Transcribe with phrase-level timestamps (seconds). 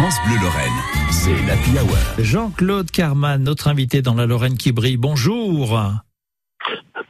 [0.00, 0.72] France Bleu Lorraine,
[1.10, 1.98] c'est l'Happy Hour.
[2.18, 4.96] Jean-Claude Carman, notre invité dans la Lorraine qui brille.
[4.96, 5.78] Bonjour.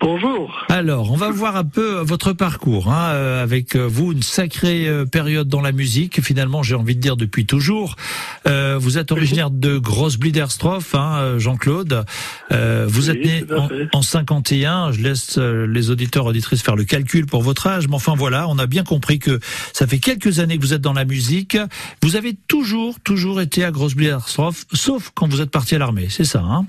[0.01, 0.65] Bonjour.
[0.71, 4.89] Alors, on va voir un peu votre parcours, hein, euh, avec euh, vous une sacrée
[4.89, 6.23] euh, période dans la musique.
[6.23, 7.97] Finalement, j'ai envie de dire depuis toujours.
[8.49, 12.07] Euh, vous êtes originaire de Grosse-Bliderstroff, hein, Jean-Claude.
[12.51, 13.89] Euh, vous Oui, êtes né en, fait.
[13.93, 14.93] en 51.
[14.93, 18.59] Je laisse les auditeurs auditrices faire le calcul pour votre âge, mais enfin voilà, on
[18.59, 19.39] a bien compris que
[19.75, 21.59] ça fait quelques années que vous êtes dans la musique.
[22.03, 26.07] Vous avez toujours, toujours été à Grosse-Bliderstroff, sauf quand vous êtes parti à l'armée.
[26.09, 26.65] C'est ça, hein?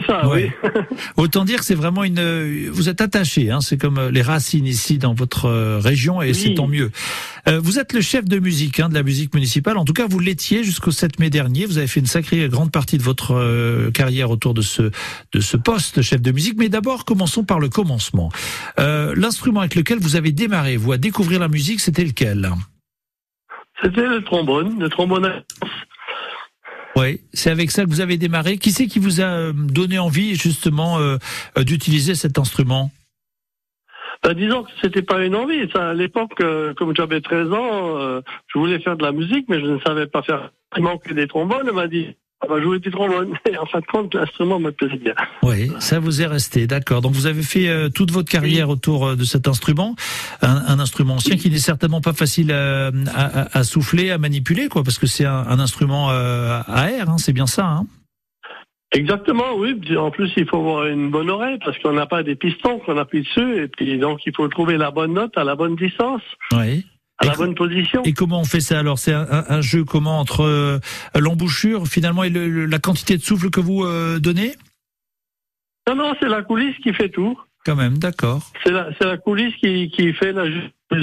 [0.00, 0.52] C'est ça, Ouais.
[0.64, 0.70] oui.
[1.16, 2.18] Autant dire que c'est vraiment une.
[2.18, 6.22] euh, Vous êtes attaché, hein, c'est comme euh, les racines ici dans votre euh, région,
[6.22, 6.34] et Oui.
[6.34, 6.90] c'est tant mieux.
[7.48, 9.76] Euh, vous êtes le chef de musique hein, de la musique municipale.
[9.78, 11.66] En tout cas, vous l'étiez jusqu'au 7 mai dernier.
[11.66, 14.90] Vous avez fait une sacrée grande partie de votre euh, carrière autour de ce
[15.32, 16.54] de ce poste chef de musique.
[16.58, 18.30] Mais d'abord, commençons par le commencement.
[18.78, 22.50] Euh, L'instrument avec lequel vous avez démarré, vous à découvrir la musique, c'était lequel?
[23.82, 25.24] C'était le trombone, le trombone.
[25.24, 25.42] à-
[26.98, 28.58] Oui, c'est avec ça que vous avez démarré.
[28.58, 31.16] Qui c'est qui vous a euh, donné envie justement euh,
[31.56, 32.90] euh, d'utiliser cet instrument?
[34.24, 35.68] Ben, disons que c'était pas une envie.
[35.74, 36.42] À l'époque,
[36.76, 40.22] comme j'avais 13 ans, je voulais faire de la musique, mais je ne savais pas
[40.22, 40.50] faire.
[40.76, 41.66] Il manquait des trombones.
[41.68, 42.16] Elle m'a dit,
[42.46, 43.34] on va jouer des trombones.
[43.50, 45.14] Et en fin de compte, l'instrument me plaisait bien.
[45.42, 47.00] Oui, ça vous est resté, d'accord.
[47.00, 49.96] Donc vous avez fait euh, toute votre carrière autour euh, de cet instrument,
[50.42, 52.90] un, un instrument ancien qui n'est certainement pas facile à,
[53.52, 57.18] à- souffler, à manipuler, quoi, parce que c'est un, un instrument euh, à air, hein,
[57.18, 57.66] c'est bien ça.
[57.66, 57.86] Hein
[58.92, 59.78] Exactement, oui.
[59.98, 62.96] En plus, il faut avoir une bonne oreille parce qu'on n'a pas des pistons qu'on
[62.96, 63.62] appuie dessus.
[63.64, 66.22] Et puis, donc, il faut trouver la bonne note à la bonne distance,
[66.54, 66.86] oui.
[67.18, 68.02] À Et la bonne position.
[68.04, 68.98] Et comment on fait ça alors?
[68.98, 70.78] C'est un, un- un jeu comment entre euh,
[71.18, 74.52] l'embouchure finalement et le- le- la quantité de souffle que vous euh, donnez?
[75.88, 77.38] Non, non, c'est la coulisse qui fait tout.
[77.64, 78.42] Quand même, d'accord.
[78.64, 80.44] C'est la, la coulisse qui, qui fait la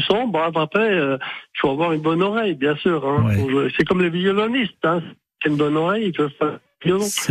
[0.07, 0.27] son.
[0.27, 3.05] Bon, après, euh, il faut avoir une bonne oreille, bien sûr.
[3.07, 3.67] Hein, Ouais.
[3.77, 4.73] C'est comme les violonistes.
[4.83, 5.01] Hein.
[5.43, 6.59] C'est une bonne oreille, ils peuvent violon.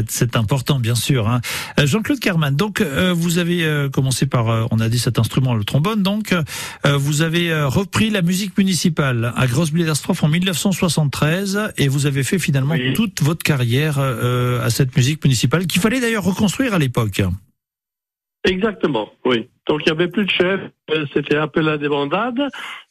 [0.08, 1.28] C'est important, bien sûr.
[1.28, 1.40] Hein.
[1.78, 5.18] Euh, Jean-Claude Carman, donc euh, vous avez euh, commencé par, euh, on a dit cet
[5.18, 6.34] instrument, le trombone, donc
[6.84, 12.74] vous avez repris la musique municipale à Grosse-Bliderstroff en 1973 et vous avez fait finalement
[12.74, 12.92] Oui.
[12.94, 17.22] toute votre carrière à cette musique municipale qu'il fallait d'ailleurs reconstruire à l'époque.
[18.44, 19.48] Exactement, oui.
[19.66, 20.60] Donc, il n'y avait plus de chef.
[21.14, 22.38] C'était un peu la débandade.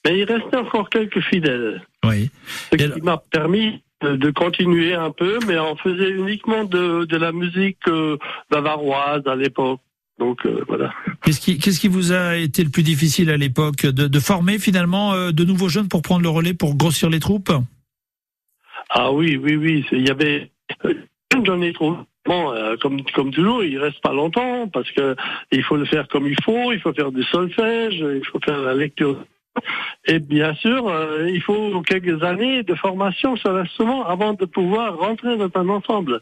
[0.06, 1.84] Mais il restait encore quelques fidèles.
[2.04, 2.32] Oui.
[2.72, 6.64] Ce Et qui alors- m'a permis de, de continuer un peu, mais on faisait uniquement
[6.66, 8.18] de, de la musique euh,
[8.52, 9.80] bavaroise à l'époque.
[10.20, 10.94] Donc, euh, voilà.
[11.24, 14.60] Qu'est-ce qui, qu'est-ce qui vous a été le plus difficile à l'époque de, de former
[14.60, 17.52] finalement euh, de nouveaux jeunes pour prendre le relais, pour grossir les troupes?
[18.90, 19.86] Ah oui, oui, oui.
[19.92, 20.52] Il y avait.
[21.46, 21.98] J'en ai trouvé.
[22.26, 25.16] Bon, euh, comme, comme toujours, il reste pas longtemps parce que
[25.52, 26.72] il faut le faire comme il faut.
[26.72, 29.18] Il faut faire du solfège, il faut faire la lecture.
[30.06, 34.98] Et bien sûr, euh, il faut quelques années de formation sur l'instrument avant de pouvoir
[34.98, 36.22] rentrer dans un ensemble.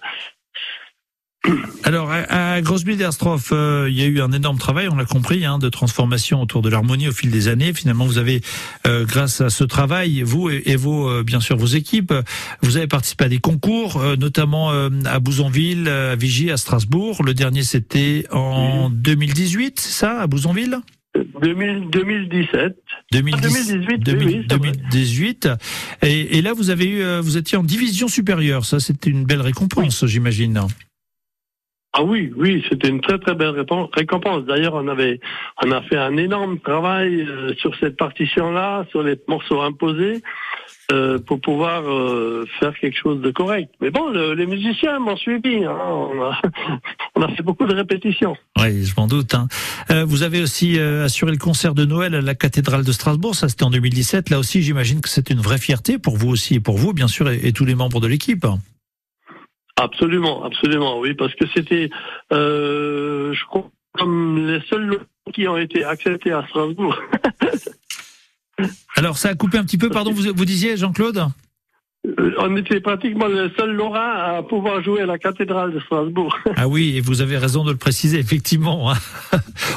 [1.84, 5.44] Alors, à, à Grosse-Bliderstroff, euh, il y a eu un énorme travail, on l'a compris,
[5.44, 7.74] hein, de transformation autour de l'harmonie au fil des années.
[7.74, 8.41] Finalement, vous avez,
[8.86, 12.14] euh, grâce à ce travail, vous et, et vos, euh, bien sûr, vos équipes,
[12.62, 17.24] vous avez participé à des concours, notamment à Bouzonville, à Vigie, à Strasbourg.
[17.24, 20.80] Le dernier, c'était en 2018, c'est ça, à Bouzonville?
[21.16, 22.78] 2000, 2017.
[23.12, 24.72] 2010, 2018, oui, 2000 oui, c'est vrai.
[24.72, 25.50] 2018.
[26.04, 28.66] Et, et là, vous avez eu, euh, vous étiez en division supérieure.
[28.66, 30.60] Ça, c'était une belle récompense, j'imagine.
[31.94, 34.46] Ah oui, oui, c'était une très très belle récompense.
[34.46, 35.20] D'ailleurs, on avait,
[35.62, 40.22] on a fait un énorme travail euh, sur cette partition-là, sur les morceaux imposés,
[40.91, 43.69] euh, pour pouvoir euh, faire quelque chose de correct.
[43.81, 45.63] Mais bon, le- les musiciens m'ont suivi.
[45.63, 45.78] hein.
[45.81, 46.40] On, a,
[47.16, 48.35] on a fait beaucoup de répétitions.
[48.59, 49.34] Oui, je m'en doute.
[49.34, 49.47] hein.
[49.90, 53.35] Euh, vous avez aussi assuré le concert de Noël à la cathédrale de Strasbourg.
[53.35, 54.29] Ça, c'était en 2017.
[54.29, 57.08] Là aussi, j'imagine que c'est une vraie fierté pour vous aussi et pour vous, bien
[57.08, 58.46] sûr, et, et tous les membres de l'équipe.
[59.78, 61.90] Absolument, absolument, oui, parce que c'était,
[62.31, 65.00] je crois, comme les seuls
[65.34, 66.96] qui ont été acceptés à Strasbourg.
[69.02, 69.90] Alors, ça a coupé un petit peu.
[69.90, 71.26] Pardon, vous, vous disiez, Jean-Claude
[72.06, 76.38] Euh, On était pratiquement le seul Lorrain à pouvoir jouer à la cathédrale de Strasbourg.
[76.56, 78.94] Ah oui, et vous avez raison de le préciser, effectivement.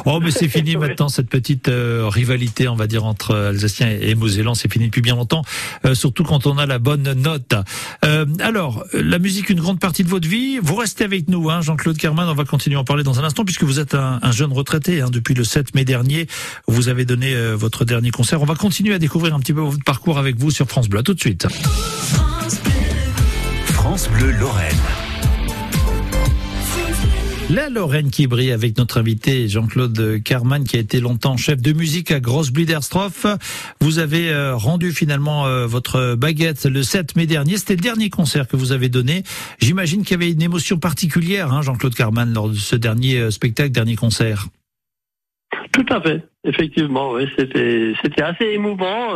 [0.07, 4.15] Oh, mais c'est fini maintenant, cette petite euh, rivalité, on va dire, entre Alsaciens et
[4.15, 4.55] Mosellans.
[4.55, 5.43] C'est fini depuis bien longtemps,
[5.85, 7.55] euh, surtout quand on a la bonne note.
[8.05, 10.59] Euh, alors, la musique, une grande partie de votre vie.
[10.63, 12.29] Vous restez avec nous, hein, Jean-Claude Kerman.
[12.29, 14.53] On va continuer à en parler dans un instant, puisque vous êtes un, un jeune
[14.53, 15.01] retraité.
[15.01, 16.27] Hein, depuis le 7 mai dernier,
[16.67, 18.43] vous avez donné euh, votre dernier concert.
[18.43, 21.01] On va continuer à découvrir un petit peu votre parcours avec vous sur France Bleu.
[21.01, 21.47] À tout de suite.
[23.67, 25.04] France Bleu Lorraine.
[27.55, 31.73] La Lorraine qui brille avec notre invité Jean-Claude Carman qui a été longtemps chef de
[31.73, 33.27] musique à Grossbliederstroff.
[33.81, 37.57] Vous avez euh, rendu finalement euh, votre baguette le 7 mai dernier.
[37.57, 39.23] C'était le dernier concert que vous avez donné.
[39.61, 43.31] J'imagine qu'il y avait une émotion particulière, hein, Jean-Claude Carman, lors de ce dernier euh,
[43.31, 44.47] spectacle, dernier concert.
[45.71, 49.11] Tout à fait, effectivement, oui, c'était assez émouvant.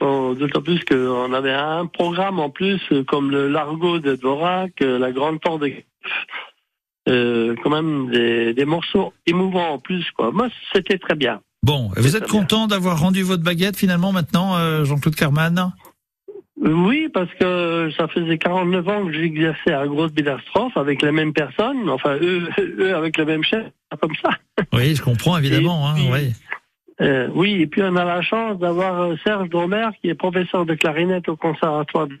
[0.00, 5.38] D'autant plus qu'on avait un programme en plus, comme le Largo de Dvorak, la Grande
[5.38, 5.72] de
[7.08, 10.04] euh, quand même des, des, morceaux émouvants en plus.
[10.16, 10.30] Quoi.
[10.32, 11.40] Moi, c'était très bien.
[11.62, 15.72] Bon, vous êtes content d'avoir rendu votre baguette finalement maintenant, euh, Jean-Claude Carman
[16.60, 21.32] oui, parce que ça faisait 49 ans que j'exerçais à Grosse Bilastrophe avec les mêmes
[21.32, 22.48] personnes, enfin eux,
[22.80, 23.64] eux avec le même chef,
[24.00, 24.30] comme ça.
[24.72, 25.88] Oui, je comprends évidemment.
[25.88, 26.32] Hein, oui.
[27.00, 30.74] Euh, oui, et puis on a la chance d'avoir Serge Dromer qui est professeur de
[30.74, 32.18] clarinette au conservatoire de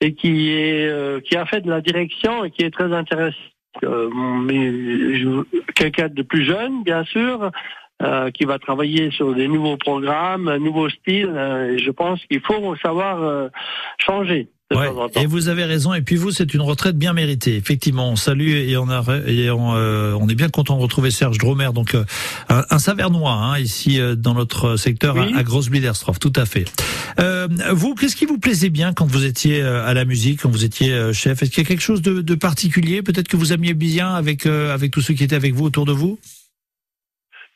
[0.00, 3.38] et qui est euh, qui a fait de la direction et qui est très intéressant.
[3.82, 5.42] Euh,
[5.74, 7.50] quelqu'un de plus jeune, bien sûr,
[8.02, 11.30] euh, qui va travailler sur des nouveaux programmes, un nouveau style.
[11.70, 13.50] et je pense qu'il faut savoir
[13.98, 14.48] changer.
[14.72, 15.92] Ouais, et vous avez raison.
[15.92, 17.56] Et puis vous, c'est une retraite bien méritée.
[17.56, 21.10] Effectivement, on salue et on, a, et on, euh, on est bien content de retrouver
[21.10, 22.04] Serge Dromer, donc euh,
[22.48, 25.70] un, un, Savernois hein, ici euh, dans notre secteur à, à grosse
[26.20, 26.64] Tout à fait.
[27.72, 31.12] vous, qu'est-ce qui vous plaisait bien quand vous étiez à la musique, quand vous étiez
[31.12, 31.42] chef?
[31.42, 34.46] Est-ce qu'il y a quelque chose de, de particulier, peut-être que vous aimiez bien avec
[34.46, 36.18] avec tous ceux qui étaient avec vous autour de vous?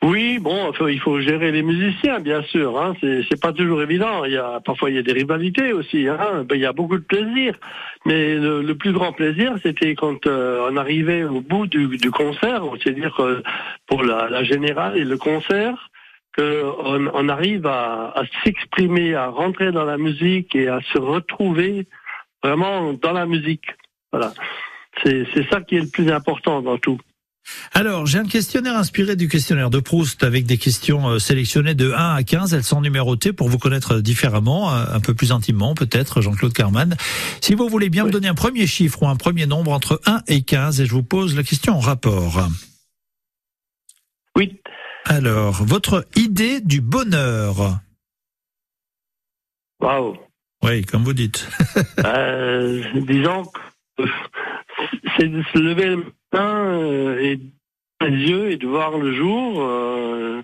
[0.01, 2.79] Oui, bon, il faut gérer les musiciens, bien sûr.
[2.79, 2.93] Hein.
[3.01, 4.23] C'est pas toujours évident.
[4.23, 6.07] Il y a parfois il y a des rivalités aussi.
[6.07, 6.45] Hein.
[6.47, 7.55] Ben, il y a beaucoup de plaisir,
[8.05, 13.43] mais le, plus grand plaisir, c'était quand euh, on arrivait au bout du, concert, c'est-à-dire
[13.87, 15.89] pour la, générale et le concert,
[16.37, 21.87] qu'on on arrive à, à s'exprimer, à rentrer dans la musique et à se retrouver
[22.41, 23.65] vraiment dans la musique.
[24.13, 24.31] Voilà,
[25.03, 26.99] c'est ça qui est le plus important dans tout.
[27.73, 31.91] Alors, j'ai un questionnaire inspiré du questionnaire de Proust avec des questions euh, sélectionnées de
[31.91, 32.53] 1 à 15.
[32.53, 36.95] Elles sont numérotées pour vous connaître différemment, euh, un peu plus intimement peut-être, Jean-Claude Carman.
[37.41, 40.23] Si vous voulez bien me donner un premier chiffre ou un premier nombre entre 1
[40.27, 42.47] et 15, et je vous pose la question en rapport.
[44.35, 44.59] Oui.
[45.05, 47.79] Alors, votre idée du bonheur
[49.79, 50.17] Waouh.
[50.63, 51.47] Oui, comme vous dites.
[52.05, 53.43] euh, disons
[53.97, 54.03] que
[55.17, 57.39] c'est de se lever le matin euh, et
[58.01, 60.41] les yeux et de voir le jour euh,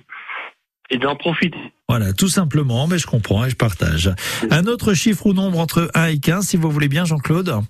[0.89, 1.57] et d'en profiter.
[1.87, 4.13] Voilà, tout simplement, mais je comprends et je partage.
[4.51, 7.61] Un autre chiffre ou nombre entre 1 et 15, si vous voulez bien, Jean-Claude?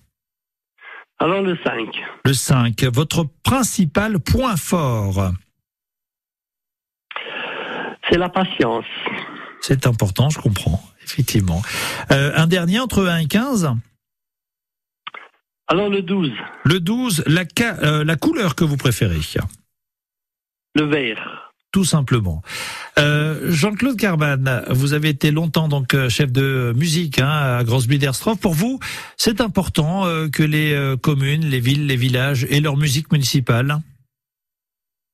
[1.19, 1.73] Alors le 5.
[2.25, 2.83] Le 5.
[2.93, 5.31] Votre principal point fort
[8.09, 8.85] C'est la patience.
[9.61, 11.61] C'est important, je comprends, effectivement.
[12.11, 13.75] Euh, un dernier entre 1 et 15
[15.67, 16.31] alors le 12.
[16.63, 17.43] Le 12, la,
[17.83, 19.19] euh, la couleur que vous préférez
[20.75, 21.51] Le vert.
[21.71, 22.41] Tout simplement.
[22.99, 28.39] Euh, Jean-Claude Carman, vous avez été longtemps donc euh, chef de musique hein, à Grossbliederstroff.
[28.39, 28.79] Pour vous,
[29.17, 33.77] c'est important que les communes, les villes, les villages aient leur musique municipale?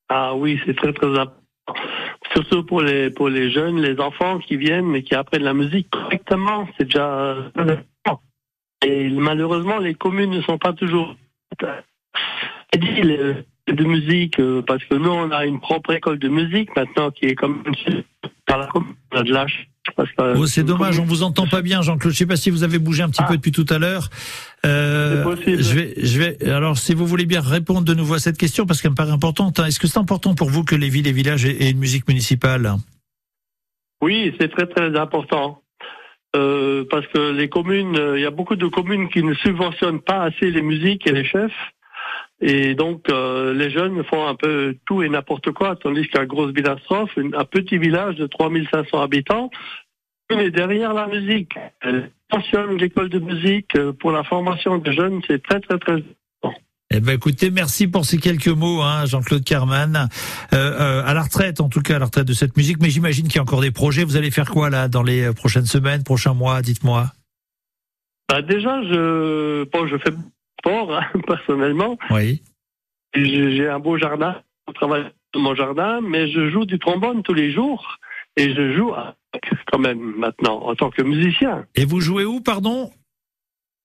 [0.08, 1.38] Ah oui, c'est très très important.
[2.32, 5.88] Surtout pour les pour les jeunes, les enfants qui viennent et qui apprennent la musique
[5.90, 7.36] correctement, c'est déjà
[8.84, 11.16] et malheureusement, les communes ne sont pas toujours
[13.68, 17.26] de musique, euh, parce que nous, on a une propre école de musique maintenant qui
[17.26, 17.62] est comme
[18.46, 18.94] par la commune.
[19.12, 19.68] On a de l'âge.
[20.18, 22.12] Oh, c'est dommage, on vous entend pas bien, Jean-Claude.
[22.12, 23.36] Je sais pas si vous avez bougé un petit peu ah.
[23.36, 24.10] depuis tout à l'heure.
[24.64, 25.60] Euh, possible.
[25.60, 26.48] Je vais, je vais.
[26.48, 29.10] Alors, si vous voulez bien répondre de nouveau à cette question, parce qu'elle me paraît
[29.10, 29.58] importante.
[29.58, 29.66] Hein.
[29.66, 32.74] Est-ce que c'est important pour vous que les villes et villages aient une musique municipale?
[34.00, 35.62] Oui, c'est très très important.
[36.34, 40.00] Euh, parce que les communes, euh, il y a beaucoup de communes qui ne subventionnent
[40.00, 41.52] pas assez les musiques et les chefs.
[42.40, 46.52] Et donc, euh, les jeunes font un peu tout et n'importe quoi, tandis qu'à Grosse
[46.52, 49.50] Bilastrophe, un petit village de 3500 habitants,
[50.30, 51.52] est derrière la musique.
[51.82, 52.10] Elle
[52.78, 56.02] l'école de musique pour la formation des jeunes, c'est très, très, très
[56.94, 60.08] eh ben écoutez, merci pour ces quelques mots, hein, Jean-Claude Carman.
[60.52, 62.90] Euh, euh, à la retraite, en tout cas, à la retraite de cette musique, mais
[62.90, 64.04] j'imagine qu'il y a encore des projets.
[64.04, 67.06] Vous allez faire quoi là dans les prochaines semaines, prochains mois Dites-moi?
[68.28, 70.12] Bah déjà, je, bon, je fais
[70.60, 71.98] sport hein, personnellement.
[72.10, 72.42] Oui.
[73.14, 74.36] J'ai un beau jardin.
[74.68, 77.98] Je travaille dans mon jardin, mais je joue du trombone tous les jours
[78.36, 78.92] et je joue
[79.70, 81.66] quand même maintenant en tant que musicien.
[81.74, 82.90] Et vous jouez où, pardon?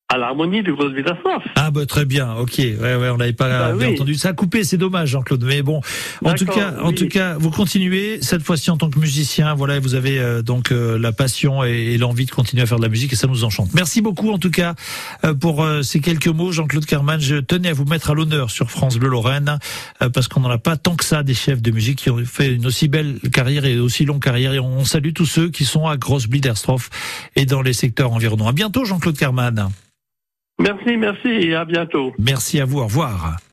[0.10, 1.44] À l'harmonie Grosse Villassoif.
[1.56, 3.94] Ah bah très bien, ok, ouais, ouais, on n'avait pas Bah bien oui.
[3.96, 4.16] entendu.
[4.16, 5.44] Ça a coupé, c'est dommage, Jean-Claude.
[5.44, 5.82] Mais bon,
[6.24, 9.54] en tout cas, en tout cas, vous continuez cette fois-ci en tant que musicien.
[9.54, 12.78] Voilà, vous avez euh, donc euh, la passion et, et l'envie de continuer à faire
[12.78, 13.70] de la musique et ça nous enchante.
[13.74, 14.76] Merci beaucoup en tout cas
[15.26, 17.20] euh, pour euh, ces quelques mots, Jean-Claude Carman.
[17.20, 19.60] Je tenais à vous mettre à l'honneur sur France Bleu Lorraine
[20.02, 22.24] euh, parce qu'on n'en a pas tant que ça des chefs de musique qui ont
[22.24, 24.54] fait une aussi belle carrière et aussi longue carrière.
[24.54, 26.90] Et on salue tous ceux qui sont à Grosse-Biederstroff
[27.36, 28.48] et dans les secteurs environnants.
[28.48, 29.70] À bientôt, Jean-Claude Carman.
[30.60, 32.14] Merci, merci et à bientôt.
[32.18, 32.80] Merci à vous.
[32.80, 33.38] Au revoir.